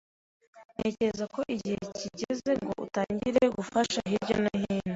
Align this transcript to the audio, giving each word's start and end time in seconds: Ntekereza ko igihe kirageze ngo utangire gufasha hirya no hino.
Ntekereza 0.75 1.25
ko 1.35 1.39
igihe 1.55 1.77
kirageze 1.97 2.51
ngo 2.61 2.73
utangire 2.85 3.41
gufasha 3.57 3.99
hirya 4.11 4.37
no 4.43 4.51
hino. 4.61 4.89